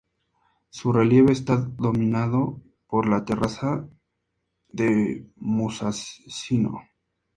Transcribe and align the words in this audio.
Su 0.71 0.91
relieve 0.93 1.31
está 1.31 1.57
dominado 1.57 2.59
por 2.87 3.07
la 3.07 3.23
terraza 3.23 3.87
de 4.69 5.29
Musashino. 5.35 6.81